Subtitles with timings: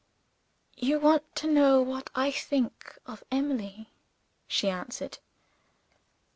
[0.77, 3.91] "You want to know what I think of Emily,"
[4.47, 5.19] she answered.